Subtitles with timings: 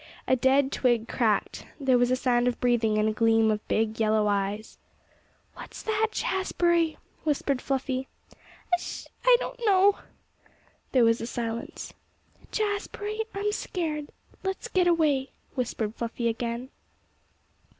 [0.27, 1.67] A dead twig cracked.
[1.79, 4.79] There was a sound of breathing, and a gleam of big yellow eyes.
[5.53, 8.07] "What's that, Jazbury?" whispered Fluffy.
[8.73, 9.07] "Hus s sh!
[9.23, 9.99] I don't know!"
[10.91, 11.93] There was a silence.
[12.51, 14.09] "Jazbury, I'm scared.
[14.43, 16.69] Let's get away," whispered Fluffy again.